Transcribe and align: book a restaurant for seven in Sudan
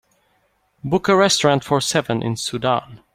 book 0.83 1.07
a 1.07 1.15
restaurant 1.15 1.63
for 1.63 1.79
seven 1.79 2.23
in 2.23 2.35
Sudan 2.35 3.01